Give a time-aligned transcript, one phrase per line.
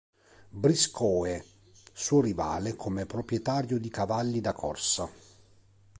[0.49, 1.45] Briscoe,
[1.93, 5.07] suo rivale come proprietario di cavalli da corsa.